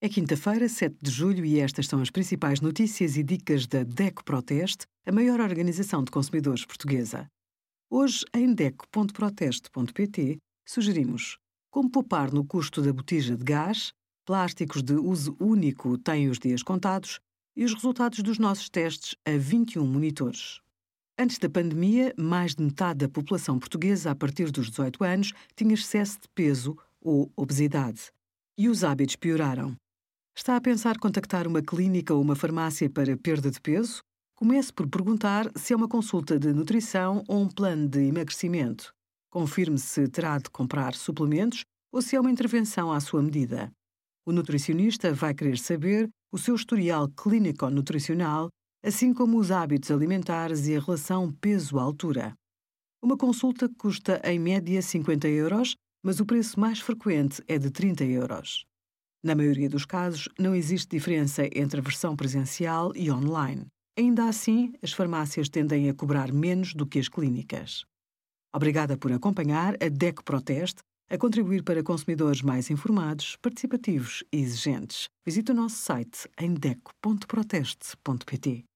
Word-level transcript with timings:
É 0.00 0.08
quinta-feira, 0.08 0.68
7 0.68 0.96
de 1.02 1.10
julho, 1.10 1.44
e 1.44 1.58
estas 1.58 1.88
são 1.88 2.00
as 2.00 2.08
principais 2.08 2.60
notícias 2.60 3.16
e 3.16 3.22
dicas 3.24 3.66
da 3.66 3.82
DECO 3.82 4.22
Proteste, 4.22 4.86
a 5.04 5.10
maior 5.10 5.40
organização 5.40 6.04
de 6.04 6.12
consumidores 6.12 6.64
portuguesa. 6.64 7.26
Hoje, 7.90 8.24
em 8.32 8.54
DECO.proteste.pt, 8.54 10.38
sugerimos 10.64 11.36
como 11.68 11.90
poupar 11.90 12.32
no 12.32 12.44
custo 12.44 12.80
da 12.80 12.92
botija 12.92 13.36
de 13.36 13.42
gás, 13.42 13.92
plásticos 14.24 14.84
de 14.84 14.92
uso 14.92 15.36
único 15.40 15.98
têm 15.98 16.28
os 16.28 16.38
dias 16.38 16.62
contados 16.62 17.18
e 17.56 17.64
os 17.64 17.74
resultados 17.74 18.20
dos 18.20 18.38
nossos 18.38 18.68
testes 18.68 19.16
a 19.24 19.36
21 19.36 19.84
monitores. 19.84 20.60
Antes 21.18 21.38
da 21.38 21.50
pandemia, 21.50 22.14
mais 22.16 22.54
de 22.54 22.62
metade 22.62 23.00
da 23.00 23.08
população 23.08 23.58
portuguesa 23.58 24.12
a 24.12 24.14
partir 24.14 24.52
dos 24.52 24.70
18 24.70 25.02
anos 25.02 25.32
tinha 25.56 25.74
excesso 25.74 26.20
de 26.20 26.28
peso 26.36 26.78
ou 27.00 27.32
obesidade. 27.34 28.12
E 28.56 28.68
os 28.68 28.84
hábitos 28.84 29.16
pioraram. 29.16 29.76
Está 30.38 30.54
a 30.54 30.60
pensar 30.60 30.96
contactar 30.98 31.48
uma 31.48 31.60
clínica 31.60 32.14
ou 32.14 32.22
uma 32.22 32.36
farmácia 32.36 32.88
para 32.88 33.16
perda 33.16 33.50
de 33.50 33.60
peso? 33.60 33.98
Comece 34.36 34.72
por 34.72 34.88
perguntar 34.88 35.50
se 35.56 35.72
é 35.72 35.76
uma 35.76 35.88
consulta 35.88 36.38
de 36.38 36.52
nutrição 36.52 37.24
ou 37.26 37.42
um 37.42 37.48
plano 37.48 37.88
de 37.88 38.04
emagrecimento. 38.04 38.92
Confirme 39.32 39.76
se 39.78 40.06
terá 40.06 40.38
de 40.38 40.48
comprar 40.48 40.94
suplementos 40.94 41.64
ou 41.92 42.00
se 42.00 42.14
é 42.14 42.20
uma 42.20 42.30
intervenção 42.30 42.92
à 42.92 43.00
sua 43.00 43.20
medida. 43.20 43.68
O 44.24 44.30
nutricionista 44.30 45.12
vai 45.12 45.34
querer 45.34 45.58
saber 45.58 46.08
o 46.32 46.38
seu 46.38 46.54
historial 46.54 47.08
clínico-nutricional, 47.08 48.48
assim 48.80 49.12
como 49.12 49.38
os 49.38 49.50
hábitos 49.50 49.90
alimentares 49.90 50.68
e 50.68 50.76
a 50.76 50.80
relação 50.80 51.32
peso-altura. 51.32 52.32
Uma 53.02 53.16
consulta 53.16 53.68
custa 53.76 54.22
em 54.22 54.38
média 54.38 54.80
50 54.80 55.26
euros, 55.26 55.74
mas 56.00 56.20
o 56.20 56.24
preço 56.24 56.60
mais 56.60 56.78
frequente 56.78 57.42
é 57.48 57.58
de 57.58 57.72
30 57.72 58.04
euros. 58.04 58.68
Na 59.28 59.34
maioria 59.34 59.68
dos 59.68 59.84
casos, 59.84 60.26
não 60.38 60.54
existe 60.54 60.88
diferença 60.88 61.42
entre 61.54 61.80
a 61.80 61.82
versão 61.82 62.16
presencial 62.16 62.96
e 62.96 63.10
online. 63.10 63.66
Ainda 63.94 64.26
assim, 64.26 64.72
as 64.82 64.94
farmácias 64.94 65.50
tendem 65.50 65.90
a 65.90 65.92
cobrar 65.92 66.32
menos 66.32 66.72
do 66.72 66.86
que 66.86 66.98
as 66.98 67.10
clínicas. 67.10 67.84
Obrigada 68.54 68.96
por 68.96 69.12
acompanhar 69.12 69.74
a 69.84 69.90
DECO 69.90 70.24
Proteste 70.24 70.78
a 71.10 71.18
contribuir 71.18 71.62
para 71.62 71.82
consumidores 71.82 72.40
mais 72.40 72.70
informados, 72.70 73.36
participativos 73.42 74.24
e 74.32 74.38
exigentes. 74.38 75.10
Visite 75.26 75.52
o 75.52 75.54
nosso 75.54 75.76
site 75.76 76.26
em 76.40 76.54
deco.proteste.pt. 76.54 78.67